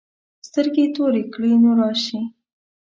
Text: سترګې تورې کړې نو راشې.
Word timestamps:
سترګې 0.47 0.85
تورې 0.95 1.23
کړې 1.33 1.51
نو 1.61 1.71
راشې. 1.79 2.19